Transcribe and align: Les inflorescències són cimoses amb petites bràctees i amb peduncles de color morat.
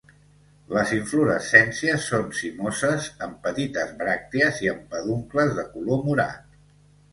Les 0.75 0.93
inflorescències 0.95 2.07
són 2.13 2.25
cimoses 2.39 3.11
amb 3.27 3.37
petites 3.45 3.93
bràctees 4.01 4.65
i 4.67 4.73
amb 4.75 4.91
peduncles 4.97 5.57
de 5.61 5.69
color 5.77 6.05
morat. 6.11 6.61